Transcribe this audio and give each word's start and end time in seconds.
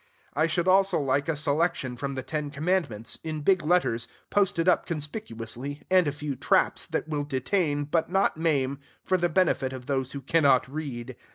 I 0.33 0.47
should 0.47 0.67
also 0.67 0.99
like 0.99 1.29
a 1.29 1.35
selection 1.37 1.95
from 1.95 2.15
the 2.15 2.23
ten 2.23 2.49
commandments, 2.49 3.19
in 3.23 3.41
big 3.43 3.61
letters, 3.61 4.07
posted 4.31 4.67
up 4.67 4.87
conspicuously, 4.87 5.83
and 5.91 6.07
a 6.07 6.11
few 6.11 6.35
traps, 6.35 6.87
that 6.87 7.07
will 7.07 7.23
detain, 7.23 7.83
but 7.83 8.09
not 8.09 8.35
maim, 8.35 8.79
for 9.03 9.19
the 9.19 9.29
benefit 9.29 9.73
of 9.73 9.85
those 9.85 10.13
who 10.13 10.21
cannot 10.21 10.67
read. 10.67 11.15